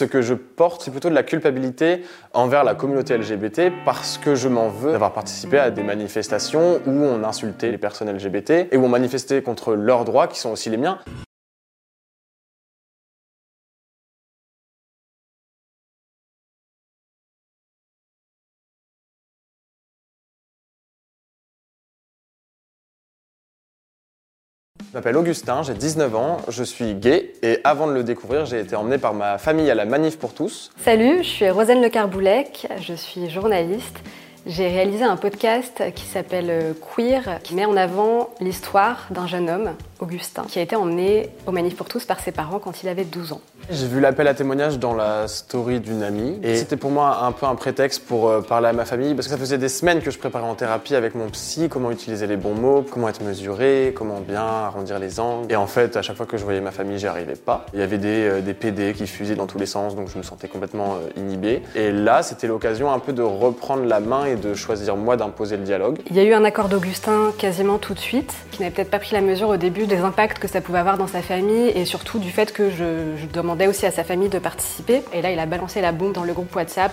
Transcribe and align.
ce 0.00 0.06
que 0.06 0.22
je 0.22 0.32
porte, 0.32 0.80
c'est 0.82 0.90
plutôt 0.90 1.10
de 1.10 1.14
la 1.14 1.22
culpabilité 1.22 2.04
envers 2.32 2.64
la 2.64 2.74
communauté 2.74 3.18
LGBT 3.18 3.70
parce 3.84 4.16
que 4.16 4.34
je 4.34 4.48
m'en 4.48 4.68
veux 4.68 4.92
d'avoir 4.92 5.12
participé 5.12 5.58
à 5.58 5.70
des 5.70 5.82
manifestations 5.82 6.80
où 6.86 6.90
on 6.90 7.22
insultait 7.22 7.70
les 7.70 7.76
personnes 7.76 8.10
LGBT 8.10 8.72
et 8.72 8.78
où 8.78 8.84
on 8.84 8.88
manifestait 8.88 9.42
contre 9.42 9.74
leurs 9.74 10.06
droits 10.06 10.26
qui 10.26 10.40
sont 10.40 10.52
aussi 10.52 10.70
les 10.70 10.78
miens. 10.78 11.00
Je 24.90 24.96
m'appelle 24.96 25.16
Augustin, 25.16 25.62
j'ai 25.62 25.74
19 25.74 26.16
ans, 26.16 26.38
je 26.48 26.64
suis 26.64 26.94
gay 26.94 27.32
et 27.44 27.60
avant 27.62 27.86
de 27.86 27.92
le 27.92 28.02
découvrir, 28.02 28.44
j'ai 28.44 28.58
été 28.58 28.74
emmené 28.74 28.98
par 28.98 29.14
ma 29.14 29.38
famille 29.38 29.70
à 29.70 29.76
la 29.76 29.84
Manif 29.84 30.18
pour 30.18 30.34
tous. 30.34 30.72
Salut, 30.82 31.18
je 31.18 31.28
suis 31.28 31.48
Rosane 31.48 31.80
Le 31.80 31.88
Carboulec, 31.88 32.66
je 32.80 32.94
suis 32.94 33.30
journaliste. 33.30 34.00
J'ai 34.46 34.66
réalisé 34.66 35.04
un 35.04 35.16
podcast 35.16 35.84
qui 35.94 36.04
s'appelle 36.06 36.74
Queer, 36.80 37.38
qui 37.44 37.54
met 37.54 37.66
en 37.66 37.76
avant 37.76 38.30
l'histoire 38.40 39.06
d'un 39.10 39.28
jeune 39.28 39.48
homme 39.48 39.76
Augustin, 40.00 40.42
qui 40.48 40.58
a 40.58 40.62
été 40.62 40.74
emmené 40.74 41.28
au 41.46 41.52
Manif 41.52 41.76
pour 41.76 41.86
tous 41.86 42.04
par 42.04 42.18
ses 42.18 42.32
parents 42.32 42.58
quand 42.58 42.82
il 42.82 42.88
avait 42.88 43.04
12 43.04 43.34
ans. 43.34 43.42
J'ai 43.68 43.86
vu 43.86 44.00
l'appel 44.00 44.26
à 44.26 44.34
témoignage 44.34 44.78
dans 44.78 44.94
la 44.94 45.28
story 45.28 45.80
d'une 45.80 46.02
amie 46.02 46.38
et 46.42 46.56
c'était 46.56 46.76
pour 46.76 46.90
moi 46.90 47.24
un 47.24 47.32
peu 47.32 47.46
un 47.46 47.54
prétexte 47.54 48.04
pour 48.04 48.28
euh, 48.28 48.40
parler 48.40 48.68
à 48.68 48.72
ma 48.72 48.84
famille 48.84 49.14
parce 49.14 49.26
que 49.26 49.32
ça 49.32 49.38
faisait 49.38 49.58
des 49.58 49.68
semaines 49.68 50.00
que 50.00 50.10
je 50.10 50.18
préparais 50.18 50.46
en 50.46 50.54
thérapie 50.54 50.94
avec 50.94 51.14
mon 51.14 51.28
psy 51.28 51.68
comment 51.68 51.90
utiliser 51.90 52.26
les 52.26 52.36
bons 52.36 52.54
mots, 52.54 52.84
comment 52.88 53.08
être 53.08 53.22
mesuré, 53.22 53.92
comment 53.94 54.20
bien 54.20 54.42
arrondir 54.42 54.98
les 54.98 55.20
angles. 55.20 55.52
Et 55.52 55.56
en 55.56 55.66
fait, 55.66 55.96
à 55.96 56.02
chaque 56.02 56.16
fois 56.16 56.26
que 56.26 56.36
je 56.36 56.44
voyais 56.44 56.60
ma 56.60 56.72
famille, 56.72 56.98
j'y 56.98 57.06
arrivais 57.06 57.36
pas. 57.36 57.66
Il 57.72 57.78
y 57.78 57.82
avait 57.82 57.98
des, 57.98 58.28
euh, 58.28 58.40
des 58.40 58.54
PD 58.54 58.92
qui 58.92 59.06
fusaient 59.06 59.36
dans 59.36 59.46
tous 59.46 59.58
les 59.58 59.66
sens 59.66 59.94
donc 59.94 60.08
je 60.08 60.18
me 60.18 60.22
sentais 60.22 60.48
complètement 60.48 60.94
euh, 60.94 61.20
inhibé. 61.20 61.62
Et 61.76 61.92
là, 61.92 62.22
c'était 62.22 62.48
l'occasion 62.48 62.90
un 62.90 62.98
peu 62.98 63.12
de 63.12 63.22
reprendre 63.22 63.84
la 63.84 64.00
main 64.00 64.24
et 64.24 64.36
de 64.36 64.54
choisir 64.54 64.96
moi 64.96 65.16
d'imposer 65.16 65.56
le 65.56 65.64
dialogue. 65.64 65.98
Il 66.10 66.16
y 66.16 66.20
a 66.20 66.24
eu 66.24 66.32
un 66.32 66.44
accord 66.44 66.68
d'Augustin 66.68 67.32
quasiment 67.38 67.78
tout 67.78 67.94
de 67.94 68.00
suite, 68.00 68.34
qui 68.50 68.62
n'avait 68.62 68.74
peut-être 68.74 68.90
pas 68.90 68.98
pris 68.98 69.14
la 69.14 69.20
mesure 69.20 69.48
au 69.48 69.56
début 69.56 69.86
des 69.86 69.98
impacts 69.98 70.38
que 70.38 70.48
ça 70.48 70.60
pouvait 70.60 70.78
avoir 70.78 70.98
dans 70.98 71.06
sa 71.06 71.22
famille 71.22 71.68
et 71.68 71.84
surtout 71.84 72.18
du 72.18 72.30
fait 72.30 72.52
que 72.52 72.70
je, 72.70 73.16
je 73.16 73.26
demandais 73.26 73.49
aussi 73.68 73.86
à 73.86 73.90
sa 73.90 74.04
famille 74.04 74.28
de 74.28 74.38
participer. 74.38 75.02
Et 75.12 75.22
là, 75.22 75.30
il 75.30 75.38
a 75.38 75.46
balancé 75.46 75.80
la 75.80 75.92
bombe 75.92 76.12
dans 76.12 76.24
le 76.24 76.32
groupe 76.32 76.54
WhatsApp 76.54 76.92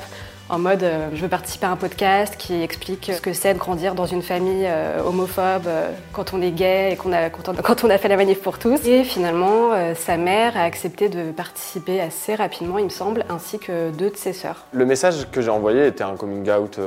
en 0.49 0.59
mode 0.59 0.83
euh, 0.83 1.09
je 1.13 1.21
veux 1.21 1.27
participer 1.27 1.65
à 1.65 1.71
un 1.71 1.75
podcast 1.75 2.35
qui 2.37 2.61
explique 2.61 3.11
ce 3.13 3.21
que 3.21 3.33
c'est 3.33 3.53
de 3.53 3.59
grandir 3.59 3.95
dans 3.95 4.05
une 4.05 4.21
famille 4.21 4.65
euh, 4.65 5.01
homophobe 5.05 5.67
euh, 5.67 5.91
quand 6.13 6.33
on 6.33 6.41
est 6.41 6.51
gay 6.51 6.93
et 6.93 6.95
quand, 6.95 7.49
on, 7.49 7.53
quand 7.63 7.83
on 7.83 7.89
a 7.89 7.97
fait 7.97 8.07
la 8.07 8.15
manif 8.15 8.41
pour 8.41 8.57
tous. 8.57 8.85
Et 8.87 9.03
finalement, 9.03 9.71
sa 9.95 10.17
mère 10.17 10.55
a 10.57 10.63
accepté 10.63 11.09
de 11.09 11.31
participer 11.31 11.99
assez 11.99 12.35
rapidement, 12.35 12.77
il 12.77 12.85
me 12.85 12.89
semble, 12.89 13.25
ainsi 13.29 13.59
que 13.59 13.91
deux 13.91 14.09
de 14.09 14.15
ses 14.15 14.33
sœurs. 14.33 14.65
Le 14.71 14.85
message 14.85 15.29
que 15.31 15.41
j'ai 15.41 15.49
envoyé 15.49 15.87
était 15.87 16.03
un 16.03 16.15
coming 16.15 16.49
out 16.49 16.79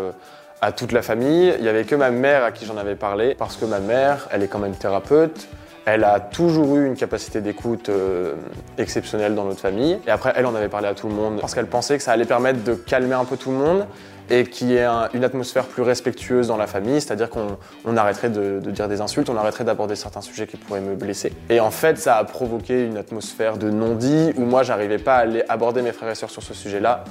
à 0.60 0.72
toute 0.72 0.92
la 0.92 1.02
famille. 1.02 1.54
Il 1.58 1.64
y 1.64 1.68
avait 1.68 1.84
que 1.84 1.94
ma 1.94 2.10
mère 2.10 2.44
à 2.44 2.52
qui 2.52 2.66
j'en 2.66 2.76
avais 2.76 2.96
parlé 2.96 3.34
parce 3.34 3.56
que 3.56 3.64
ma 3.64 3.80
mère, 3.80 4.28
elle 4.30 4.42
est 4.42 4.48
quand 4.48 4.58
même 4.58 4.74
thérapeute. 4.74 5.48
Elle 5.86 6.04
a 6.04 6.20
toujours 6.20 6.76
eu 6.76 6.86
une 6.86 6.94
capacité 6.94 7.40
d'écoute 7.40 7.88
euh, 7.88 8.34
exceptionnelle 8.78 9.34
dans 9.34 9.44
notre 9.44 9.60
famille. 9.60 9.98
Et 10.06 10.10
après, 10.10 10.32
elle 10.36 10.46
en 10.46 10.54
avait 10.54 10.68
parlé 10.68 10.86
à 10.88 10.94
tout 10.94 11.08
le 11.08 11.14
monde 11.14 11.40
parce 11.40 11.54
qu'elle 11.54 11.66
pensait 11.66 11.96
que 11.96 12.02
ça 12.02 12.12
allait 12.12 12.26
permettre 12.26 12.62
de 12.62 12.74
calmer 12.74 13.14
un 13.14 13.24
peu 13.24 13.36
tout 13.36 13.50
le 13.50 13.56
monde 13.56 13.86
et 14.28 14.44
qu'il 14.44 14.70
y 14.70 14.76
ait 14.76 14.84
un- 14.84 15.08
une 15.14 15.24
atmosphère 15.24 15.64
plus 15.64 15.82
respectueuse 15.82 16.46
dans 16.48 16.56
la 16.56 16.68
famille, 16.68 17.00
c'est-à-dire 17.00 17.30
qu'on 17.30 17.56
on 17.84 17.96
arrêterait 17.96 18.28
de, 18.30 18.60
de 18.60 18.70
dire 18.70 18.86
des 18.88 19.00
insultes, 19.00 19.28
on 19.28 19.36
arrêterait 19.36 19.64
d'aborder 19.64 19.96
certains 19.96 20.20
sujets 20.20 20.46
qui 20.46 20.56
pourraient 20.56 20.80
me 20.80 20.94
blesser. 20.94 21.32
Et 21.48 21.58
en 21.58 21.72
fait, 21.72 21.98
ça 21.98 22.16
a 22.16 22.24
provoqué 22.24 22.84
une 22.84 22.96
atmosphère 22.96 23.56
de 23.56 23.70
non-dit 23.70 24.32
où 24.36 24.42
moi, 24.42 24.62
j'arrivais 24.62 24.98
pas 24.98 25.16
à 25.16 25.20
aller 25.20 25.42
aborder 25.48 25.82
mes 25.82 25.92
frères 25.92 26.10
et 26.10 26.14
sœurs 26.14 26.30
sur 26.30 26.42
ce 26.42 26.54
sujet-là 26.54 27.04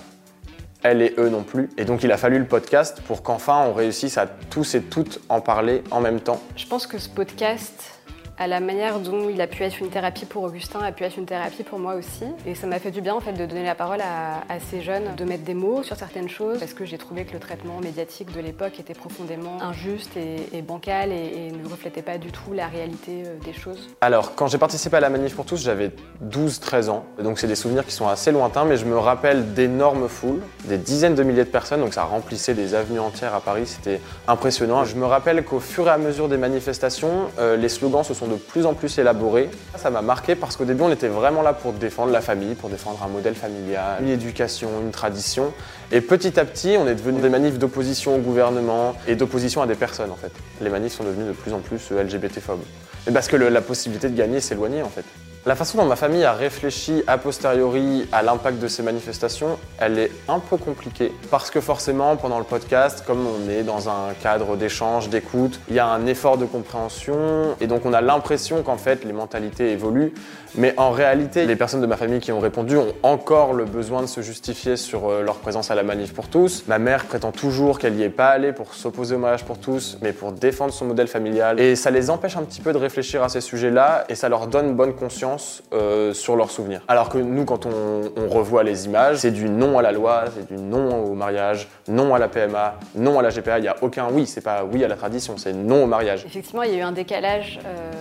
elle 0.82 1.02
et 1.02 1.14
eux 1.18 1.28
non 1.28 1.44
plus. 1.44 1.70
Et 1.78 1.84
donc 1.84 2.04
il 2.04 2.12
a 2.14 2.16
fallu 2.16 2.40
le 2.40 2.46
podcast 2.46 3.02
pour 3.06 3.22
qu'enfin 3.22 3.66
on 3.68 3.74
réussisse 3.74 4.18
à 4.18 4.28
tous 4.28 4.76
et 4.76 4.82
toutes 4.82 5.20
en 5.28 5.42
parler 5.42 5.84
en 5.92 6.00
même 6.00 6.22
temps. 6.22 6.40
Je 6.56 6.66
pense 6.68 6.88
que 6.88 6.98
ce 6.98 7.10
podcast, 7.10 7.99
à 8.40 8.48
la 8.48 8.62
manière 8.62 9.00
dont 9.00 9.30
il 9.30 9.42
a 9.42 9.48
pu 9.48 9.64
être 9.64 9.80
une 9.80 9.90
thérapie 9.90 10.26
pour 10.26 10.44
Augustin, 10.44 10.80
a 10.80 10.94
pu 10.94 11.04
être 11.04 11.18
une 11.18 11.26
thérapie 11.26 11.64
pour 11.64 11.78
moi 11.78 11.96
aussi. 11.96 12.24
Et 12.46 12.56
ça 12.56 12.68
m'a 12.68 12.80
fait 12.80 12.90
du 12.90 13.02
bien 13.02 13.14
en 13.14 13.20
fait 13.20 13.34
de 13.34 13.46
donner 13.46 13.66
la 13.66 13.76
parole 13.76 14.00
à, 14.00 14.60
ces 14.72 14.82
jeunes, 14.82 15.16
de 15.18 15.26
mettre 15.26 15.44
des 15.44 15.54
mots 15.54 15.84
sur 15.84 15.98
certaines 15.98 16.30
choses, 16.30 16.60
parce 16.60 16.74
que 16.74 16.86
j'ai 16.86 16.98
trouvé 16.98 17.26
que 17.26 17.34
le 17.34 17.40
traitement 17.40 17.80
médiatique 17.82 18.34
de 18.34 18.40
l'époque 18.40 18.80
était 18.80 18.94
profondément 18.94 19.62
injuste 19.62 20.16
et, 20.16 20.58
et 20.58 20.62
bancal 20.62 21.12
et, 21.12 21.48
et 21.48 21.52
ne 21.52 21.68
reflétait 21.68 22.02
pas 22.02 22.18
du 22.18 22.32
tout 22.32 22.54
la 22.54 22.68
réalité 22.68 23.24
euh, 23.26 23.36
des 23.44 23.54
choses. 23.54 23.90
Alors 24.00 24.36
quand 24.36 24.48
j'ai 24.48 24.58
participé 24.58 24.96
à 24.98 25.00
la 25.02 25.10
Manif 25.10 25.36
pour 25.36 25.46
tous, 25.46 25.62
j'avais 25.62 25.92
12-13 26.24 26.90
ans. 26.90 27.06
Donc 27.22 27.40
c'est 27.40 27.48
des 27.48 27.56
souvenirs 27.56 27.86
qui 27.86 27.92
sont 27.92 28.08
assez 28.08 28.32
lointains, 28.32 28.64
mais 28.64 28.78
je 28.78 28.86
me 28.86 28.98
rappelle 28.98 29.54
d'énormes 29.54 30.08
foules, 30.08 30.42
des 30.64 30.78
dizaines 30.78 31.16
de 31.16 31.24
milliers 31.24 31.44
de 31.44 31.50
personnes, 31.50 31.82
donc 31.82 31.94
ça 31.94 32.04
remplissait 32.04 32.54
des 32.54 32.74
avenues 32.74 33.00
entières 33.00 33.36
à 33.36 33.42
Paris, 33.42 33.68
c'était 33.68 34.00
impressionnant. 34.28 34.86
Je 34.86 34.96
me 34.96 35.06
rappelle 35.06 35.44
qu'au 35.44 35.60
fur 35.60 35.88
et 35.88 35.92
à 35.92 35.98
mesure 35.98 36.30
des 36.30 36.38
manifestations, 36.38 37.30
euh, 37.38 37.58
les 37.58 37.70
slogans 37.70 38.04
se 38.04 38.14
sont 38.14 38.29
de 38.30 38.36
plus 38.36 38.66
en 38.66 38.74
plus 38.74 38.98
élaborés. 38.98 39.50
Ça 39.76 39.90
m'a 39.90 40.02
marqué 40.02 40.36
parce 40.36 40.56
qu'au 40.56 40.66
début 40.66 40.84
on 40.84 40.92
était 40.92 41.08
vraiment 41.08 41.42
là 41.42 41.54
pour 41.54 41.74
défendre 41.74 42.12
la 42.12 42.22
famille, 42.22 42.56
pour 42.56 42.70
défendre 42.70 43.02
un 43.04 43.08
modèle 43.08 43.36
familial, 43.36 44.02
une 44.02 44.10
éducation, 44.10 44.70
une 44.82 44.92
tradition. 44.92 45.54
Et 45.92 46.02
petit 46.02 46.40
à 46.40 46.46
petit, 46.46 46.76
on 46.80 46.88
est 46.88 46.96
devenu 46.96 47.20
des 47.20 47.30
manifs 47.30 47.58
d'opposition 47.58 48.16
au 48.16 48.20
gouvernement 48.20 48.96
et 49.08 49.16
d'opposition 49.16 49.62
à 49.62 49.68
des 49.68 49.76
personnes 49.76 50.12
en 50.12 50.16
fait. 50.16 50.32
Les 50.62 50.70
manifs 50.70 50.94
sont 50.94 51.04
devenus 51.04 51.28
de 51.28 51.34
plus 51.34 51.54
en 51.54 51.60
plus 51.60 51.92
LGBT-phobes. 51.92 52.64
Et 53.08 53.12
parce 53.12 53.28
que 53.28 53.36
la 53.36 53.62
possibilité 53.62 54.10
de 54.10 54.16
gagner 54.16 54.40
s'éloignait 54.40 54.84
en 54.84 54.90
fait. 54.90 55.06
La 55.46 55.56
façon 55.56 55.78
dont 55.78 55.86
ma 55.86 55.96
famille 55.96 56.26
a 56.26 56.34
réfléchi 56.34 57.02
a 57.08 57.18
posteriori 57.18 58.06
à 58.12 58.22
l'impact 58.22 58.60
de 58.60 58.68
ces 58.68 58.84
manifestations, 58.84 59.58
elle 59.80 59.98
est 59.98 60.12
un 60.28 60.40
peu 60.40 60.58
compliquée. 60.58 61.14
Parce 61.32 61.50
que 61.50 61.62
forcément, 61.62 62.18
pendant 62.18 62.40
le 62.40 62.44
podcast, 62.44 63.06
comme 63.08 63.26
on 63.26 63.50
est 63.50 63.64
dans 63.64 63.88
un 63.88 64.14
cadre 64.22 64.58
d'échange, 64.58 65.08
d'écoute, 65.08 65.58
il 65.70 65.76
y 65.76 65.80
a 65.80 65.88
un 65.88 66.06
effort 66.08 66.38
de 66.38 66.46
compréhension. 66.46 67.56
Et 67.62 67.68
donc 67.68 67.86
on 67.86 67.94
a 67.94 68.02
l'impression 68.02 68.64
qu'en 68.64 68.76
fait 68.76 69.06
les 69.06 69.14
mentalités 69.14 69.72
évoluent. 69.72 70.14
Mais 70.56 70.74
en 70.78 70.92
réalité, 70.92 71.46
les 71.46 71.56
personnes 71.56 71.80
de 71.80 71.86
ma 71.86 71.96
famille 71.96 72.20
qui 72.20 72.34
ont 72.34 72.40
répondu 72.42 72.76
ont 72.76 72.94
encore 73.04 73.54
le 73.54 73.64
besoin 73.64 74.02
de 74.02 74.08
se 74.08 74.22
justifier 74.22 74.76
sur 74.76 75.08
euh, 75.08 75.22
leur 75.22 75.36
présence 75.36 75.72
à 75.72 75.76
la 75.76 75.84
manif 75.84 76.14
pour 76.14 76.28
tous. 76.28 76.66
Ma 76.68 76.80
mère 76.80 77.06
prétend 77.06 77.32
toujours 77.32 77.80
qu'elle 77.80 77.94
n'y 77.94 78.04
est 78.04 78.10
pas 78.10 78.30
allée 78.30 78.52
pour 78.52 78.74
s'opposer 78.74 79.16
au 79.16 79.20
mariage 79.20 79.46
pour 79.46 79.60
tous, 79.60 80.00
mais 80.02 80.12
pour 80.12 80.32
défendre 80.34 80.74
son 80.74 80.86
modèle 80.86 81.08
familial. 81.08 81.60
Et 81.60 81.76
ça 81.76 81.92
les 81.92 82.10
empêche 82.10 82.36
un 82.36 82.44
petit 82.44 82.62
peu 82.62 82.74
de 82.74 82.78
réfléchir 82.78 83.24
à 83.24 83.30
ces 83.30 83.42
sujets-là 83.42 84.06
et 84.10 84.16
ça 84.16 84.28
leur 84.28 84.48
donne 84.48 84.76
bonne 84.76 84.96
conscience 84.96 85.30
euh, 85.74 86.14
sur 86.14 86.36
leurs 86.36 86.52
souvenirs. 86.52 86.82
Alors 86.88 87.10
que 87.10 87.18
nous, 87.18 87.46
quand 87.46 87.66
on, 87.66 88.30
revoit 88.30 88.64
les 88.64 88.86
images, 88.86 89.18
c'est 89.18 89.32
du 89.32 89.50
non 89.50 89.78
à 89.80 89.82
la 89.82 89.92
loi, 89.92 90.26
c'est 90.34 90.48
du 90.48 90.62
non 90.62 91.04
au 91.06 91.14
mariage, 91.16 91.68
non 91.88 92.14
à 92.14 92.20
la 92.20 92.28
PMA, 92.28 92.80
non 92.96 93.18
à 93.18 93.22
la 93.22 93.30
GPA. 93.30 93.58
Il 93.58 93.64
n'y 93.64 93.68
a 93.68 93.76
aucun 93.82 94.08
oui, 94.12 94.28
c'est 94.28 94.42
pas 94.42 94.64
oui 94.64 94.84
à 94.84 94.88
la 94.88 94.96
tradition, 94.96 95.38
c'est 95.38 95.54
non 95.54 95.84
au 95.84 95.88
mariage. 95.88 96.26
Effectivement, 96.26 96.64
il 96.64 96.72
y 96.72 96.76
a 96.76 96.78
eu 96.78 96.82
un 96.82 96.92
décalage 96.92 97.60
euh, 97.66 97.92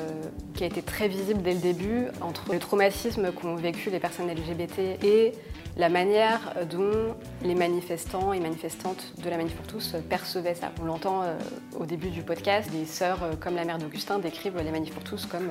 qui 0.55 0.65
a 0.65 0.67
été 0.67 0.83
très 0.83 1.09
visible 1.09 1.41
dès 1.43 1.55
le 1.55 1.61
début 1.61 2.09
entre 2.21 2.53
le 2.53 2.59
traumatisme 2.59 3.33
qu'ont 3.33 3.57
vécu 3.57 3.91
les 3.91 4.01
personnes 4.01 4.29
LGBT 4.29 5.03
et 5.05 5.33
la 5.77 5.89
manière 5.89 6.55
dont 6.71 7.15
les 7.43 7.55
manifestants 7.55 8.33
et 8.33 8.41
manifestantes 8.41 9.13
de 9.23 9.31
la 9.31 9.37
Manif 9.37 9.55
pour 9.55 9.67
tous 9.67 9.95
percevaient 10.09 10.57
ça. 10.57 10.73
On 10.83 10.85
l'entend 10.85 11.23
euh, 11.23 11.37
au 11.79 11.87
début 11.87 12.09
du 12.09 12.23
podcast, 12.23 12.71
des 12.71 12.85
sœurs 12.85 13.21
comme 13.41 13.55
la 13.55 13.65
mère 13.65 13.79
d'Augustin 13.79 14.19
décrivent 14.19 14.59
les 14.59 14.71
Manif 14.71 14.93
pour 14.93 15.05
tous 15.05 15.27
comme 15.27 15.51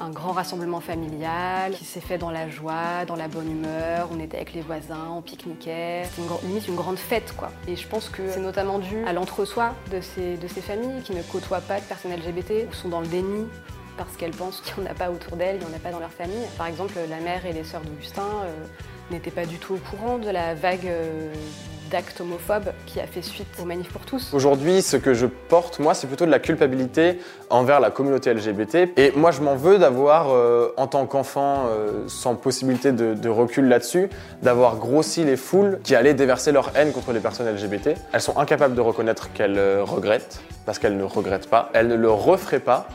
un 0.00 0.10
grand 0.10 0.32
rassemblement 0.32 0.80
familial 0.80 1.72
qui 1.72 1.84
s'est 1.84 2.00
fait 2.00 2.18
dans 2.18 2.30
la 2.30 2.48
joie, 2.48 3.04
dans 3.06 3.16
la 3.16 3.28
bonne 3.28 3.50
humeur. 3.50 4.08
On 4.12 4.20
était 4.20 4.36
avec 4.36 4.52
les 4.52 4.60
voisins, 4.60 5.08
on 5.10 5.22
pique-niquait. 5.22 6.04
C'était 6.04 6.68
une, 6.68 6.76
grande 6.76 6.98
fête, 6.98 7.34
quoi. 7.36 7.50
Et 7.66 7.76
je 7.76 7.86
pense 7.86 8.08
que 8.08 8.28
c'est 8.28 8.40
notamment 8.40 8.78
dû 8.78 9.04
à 9.06 9.12
l'entre-soi 9.12 9.74
de 9.90 10.00
ces, 10.00 10.36
de 10.36 10.48
ces 10.48 10.60
familles 10.60 11.02
qui 11.02 11.12
ne 11.12 11.22
côtoient 11.22 11.60
pas 11.60 11.80
de 11.80 11.84
personnes 11.84 12.12
LGBT 12.12 12.68
ou 12.68 12.74
sont 12.74 12.88
dans 12.88 13.00
le 13.00 13.06
déni 13.06 13.46
parce 13.96 14.16
qu'elles 14.16 14.32
pensent 14.32 14.60
qu'il 14.60 14.82
n'y 14.82 14.88
en 14.88 14.92
a 14.92 14.94
pas 14.94 15.10
autour 15.10 15.36
d'elles, 15.36 15.56
il 15.60 15.66
n'y 15.66 15.72
en 15.72 15.76
a 15.76 15.80
pas 15.80 15.90
dans 15.90 16.00
leur 16.00 16.12
famille. 16.12 16.46
Par 16.58 16.66
exemple, 16.66 16.94
la 17.08 17.20
mère 17.20 17.46
et 17.46 17.52
les 17.52 17.64
sœurs 17.64 17.80
d'Augustin 17.80 18.28
euh, 18.44 18.64
n'étaient 19.10 19.30
pas 19.30 19.46
du 19.46 19.56
tout 19.56 19.74
au 19.74 19.78
courant 19.78 20.18
de 20.18 20.28
la 20.28 20.54
vague 20.54 20.86
euh, 20.86 21.32
d'actes 21.90 22.20
homophobes 22.20 22.72
qui 22.86 23.00
a 23.00 23.06
fait 23.06 23.22
suite 23.22 23.46
aux 23.60 23.64
manifs 23.64 23.90
pour 23.90 24.02
tous. 24.02 24.32
Aujourd'hui, 24.32 24.82
ce 24.82 24.96
que 24.96 25.14
je 25.14 25.26
porte, 25.26 25.78
moi, 25.78 25.94
c'est 25.94 26.06
plutôt 26.06 26.26
de 26.26 26.30
la 26.30 26.38
culpabilité 26.38 27.18
envers 27.50 27.80
la 27.80 27.90
communauté 27.90 28.32
LGBT. 28.32 28.90
Et 28.96 29.12
moi, 29.16 29.30
je 29.30 29.40
m'en 29.40 29.56
veux 29.56 29.78
d'avoir, 29.78 30.30
euh, 30.30 30.72
en 30.76 30.86
tant 30.86 31.06
qu'enfant, 31.06 31.66
euh, 31.68 32.04
sans 32.08 32.34
possibilité 32.34 32.92
de, 32.92 33.28
recul 33.28 33.68
là-dessus, 33.68 34.08
d'avoir 34.42 34.76
grossi 34.76 35.24
les 35.24 35.36
foules 35.36 35.80
qui 35.82 35.94
allaient 35.94 36.14
déverser 36.14 36.52
leur 36.52 36.72
haine 36.76 36.92
contre 36.92 37.12
les 37.12 37.20
personnes 37.20 37.48
LGBT. 37.48 37.96
Elles 38.12 38.20
sont 38.20 38.38
incapables 38.38 38.74
de 38.74 38.80
reconnaître 38.80 39.32
qu'elles 39.32 39.58
euh, 39.58 39.82
regrettent, 39.84 40.40
parce 40.64 40.78
qu'elles 40.78 40.96
ne 40.96 41.04
regrettent 41.04 41.50
pas. 41.50 41.70
Elles 41.74 41.88
ne 41.88 41.96
le 41.96 42.10
referaient 42.10 42.60
pas. 42.60 42.88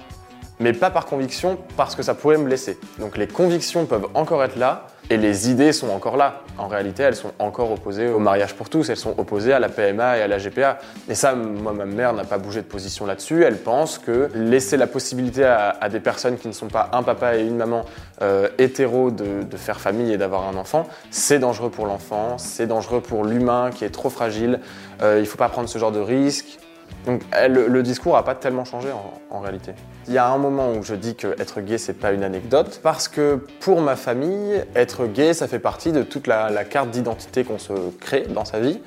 mais 0.60 0.74
pas 0.74 0.92
par 0.92 1.08
conviction 1.08 1.58
parce 1.76 1.96
que 1.96 2.04
ça 2.04 2.14
pourrait 2.14 2.38
me 2.38 2.46
blesser. 2.46 2.78
Donc 3.00 3.18
les 3.18 3.28
convictions 3.28 3.86
peuvent 3.88 4.08
encore 4.14 4.44
être 4.44 4.58
là 4.58 4.86
et 5.12 5.18
les 5.18 5.52
idées 5.52 5.74
sont 5.74 5.90
encore 5.90 6.16
là. 6.16 6.42
En 6.58 6.70
réalité, 6.70 7.04
elles 7.04 7.18
sont 7.18 7.34
encore 7.38 7.70
opposées 7.70 8.08
au 8.08 8.18
mariage 8.18 8.56
pour 8.56 8.70
tous, 8.70 8.90
elles 8.90 8.96
sont 8.96 9.14
opposées 9.18 9.52
à 9.52 9.60
la 9.60 9.68
PMA 9.68 10.18
et 10.18 10.22
à 10.22 10.28
la 10.28 10.38
GPA. 10.38 10.80
Et 11.10 11.16
ça, 11.16 11.36
moi, 11.36 11.74
ma 11.74 11.84
mère 11.84 12.14
n'a 12.14 12.24
pas 12.24 12.38
bougé 12.38 12.62
de 12.62 12.66
position 12.66 13.06
là-dessus. 13.06 13.44
Elle 13.44 13.58
pense 13.58 13.98
que 13.98 14.30
laisser 14.34 14.78
la 14.78 14.88
possibilité 14.88 15.44
à, 15.44 15.90
des 15.90 16.00
personnes 16.00 16.38
qui 16.38 16.48
ne 16.48 16.54
sont 16.54 16.70
pas 16.70 16.90
un 16.94 17.04
papa 17.04 17.36
et 17.36 17.42
une 17.46 17.58
maman 17.58 17.84
euh, 18.22 18.48
hétéro 18.58 19.12
de, 19.12 19.46
faire 19.58 19.82
famille 19.82 20.14
et 20.14 20.18
d'avoir 20.18 20.48
un 20.48 20.56
enfant, 20.56 20.88
c'est 21.10 21.40
dangereux 21.40 21.70
pour 21.70 21.86
l'enfant, 21.86 22.38
c'est 22.38 22.66
dangereux 22.66 23.02
pour 23.02 23.26
l'humain 23.26 23.70
qui 23.70 23.84
est 23.84 23.90
trop 23.90 24.10
fragile. 24.10 24.62
Euh, 25.02 25.18
il 25.18 25.22
ne 25.22 25.26
faut 25.26 25.38
pas 25.38 25.50
prendre 25.50 25.68
ce 25.68 25.78
genre 25.78 25.92
de 25.92 26.00
risque. 26.00 26.58
Donc 27.06 27.22
le, 27.50 27.82
discours 27.82 28.14
n'a 28.14 28.24
pas 28.24 28.36
tellement 28.36 28.66
changé 28.66 28.90
en, 29.32 29.40
réalité. 29.40 29.74
Il 30.08 30.14
y 30.14 30.18
a 30.18 30.28
un 30.28 30.38
moment 30.38 30.72
où 30.72 30.84
je 30.84 30.94
dis 30.94 31.16
que 31.16 31.28
être 31.42 31.62
gay 31.62 31.78
c'est 31.78 31.94
pas 31.94 32.12
une 32.12 32.24
anecdote 32.24 32.80
parce 32.84 33.08
que 33.08 33.40
pour 33.60 33.82
ma 33.82 33.96
famille, 33.96 34.64
être 34.76 35.08
gay 35.08 35.34
ça 35.34 35.48
fait 35.48 35.60
partie 35.60 35.92
de 35.92 36.04
toute 36.04 36.28
la, 36.28 36.64
carte 36.64 36.92
d'identité 36.92 37.44
qu'on 37.44 37.58
se 37.58 37.74
crée 38.00 38.28
dans 38.30 38.46
sa 38.46 38.60
vie 38.60 38.80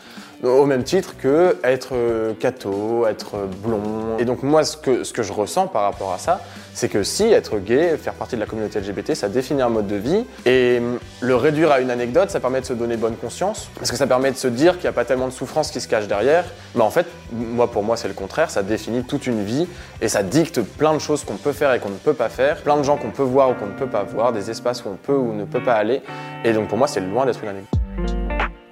au 0.43 0.67
même 0.67 0.85
titre 0.85 1.17
que 1.17 1.57
être 1.65 1.95
euh, 1.95 2.35
catho, 2.35 3.07
être 3.07 3.49
blond. 3.63 4.19
Et 4.19 4.25
donc 4.25 4.43
moi, 4.43 4.65
ce 4.65 4.77
que, 4.77 5.05
ce 5.05 5.13
que 5.13 5.23
je 5.23 5.33
ressens 5.33 5.69
par 5.69 5.83
rapport 5.83 6.13
à 6.13 6.19
ça, 6.19 6.41
c'est 6.75 6.89
que 6.89 7.03
si 7.03 7.25
être 7.25 7.59
gay, 7.59 7.97
faire 7.97 8.15
partie 8.15 8.35
de 8.35 8.41
la 8.41 8.47
communauté 8.47 8.81
LGBT, 8.81 9.15
ça 9.15 9.29
définit 9.29 9.63
un 9.63 9.69
mode 9.69 9.87
de 9.87 9.97
vie. 9.97 10.25
Et 10.45 10.81
le 11.25 11.37
réduire 11.37 11.73
à 11.73 11.81
une 11.81 11.91
anecdote, 11.91 12.31
ça 12.31 12.39
permet 12.39 12.61
de 12.61 12.67
se 12.67 12.75
donner 12.75 12.97
bonne 12.97 13.17
conscience, 13.17 13.71
parce 13.77 13.91
que 13.91 13.97
ça 13.97 14.07
permet 14.07 14.31
de 14.31 14.37
se 14.37 14.47
dire 14.47 14.75
qu'il 14.75 14.83
n'y 14.83 14.89
a 14.89 14.93
pas 14.93 15.05
tellement 15.05 15.27
de 15.27 15.33
souffrance 15.33 15.71
qui 15.71 15.81
se 15.81 15.89
cache 15.89 16.07
derrière. 16.07 16.45
Mais 16.75 16.83
en 16.83 16.91
fait, 16.91 17.07
moi 17.33 17.71
pour 17.71 17.83
moi 17.83 17.97
c'est 17.97 18.09
le 18.09 18.15
contraire, 18.15 18.51
ça 18.51 18.63
définit 18.63 19.05
toute 19.05 19.27
une 19.27 19.43
vie 19.43 19.67
et 20.01 20.09
ça 20.09 20.23
dicte 20.23 20.61
plein 20.61 20.93
de 20.93 20.99
choses 20.99 21.25
qu'on 21.25 21.37
peut 21.37 21.53
faire 21.53 21.73
et 21.73 21.81
qu'on 21.81 21.89
ne 21.89 21.97
peut 21.97 22.15
pas 22.15 22.29
faire, 22.29 22.59
plein 22.63 22.77
de 22.77 22.83
gens 22.83 22.97
qu'on 22.97 23.11
peut 23.11 23.23
voir 23.23 23.51
ou 23.51 23.55
qu'on 23.55 23.67
ne 23.67 23.73
peut 23.73 23.89
pas 23.89 24.03
voir, 24.05 24.33
des 24.33 24.51
espaces 24.51 24.85
où 24.85 24.89
on 24.89 24.97
peut 24.97 25.17
ou 25.17 25.33
ne 25.33 25.45
peut 25.45 25.63
pas 25.63 25.75
aller. 25.75 26.03
Et 26.45 26.53
donc 26.53 26.69
pour 26.69 26.79
moi 26.79 26.87
c'est 26.87 27.01
loin 27.01 27.25
d'être 27.25 27.43
une 27.43 27.49
anecdote. 27.49 27.81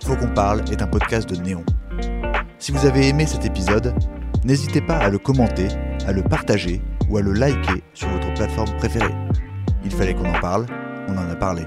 Faut 0.05 0.17
qu'on 0.17 0.35
parle 0.35 0.61
est 0.71 0.83
un 0.83 0.87
podcast 0.87 1.29
de 1.29 1.37
Néon. 1.37 1.65
Si 2.59 2.71
vous 2.71 2.87
avez 2.87 3.09
aimé 3.09 3.27
cet 3.27 3.45
épisode, 3.45 3.95
n'hésitez 4.45 4.83
pas 4.83 4.97
à 4.97 5.09
le 5.09 5.19
commenter, 5.19 5.69
à 6.07 6.13
le 6.13 6.23
partager 6.23 6.83
ou 7.09 7.17
à 7.17 7.23
le 7.23 7.33
liker 7.33 7.83
sur 7.95 8.09
votre 8.09 8.33
plateforme 8.35 8.77
préférée. 8.77 9.15
Il 9.85 9.91
fallait 9.91 10.15
qu'on 10.15 10.29
en 10.29 10.41
parle, 10.41 10.67
on 11.09 11.17
en 11.17 11.31
a 11.31 11.35
parlé. 11.35 11.63